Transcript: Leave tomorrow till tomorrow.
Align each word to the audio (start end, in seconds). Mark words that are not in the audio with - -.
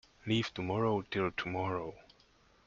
Leave 0.25 0.51
tomorrow 0.55 1.03
till 1.11 1.29
tomorrow. 1.29 1.93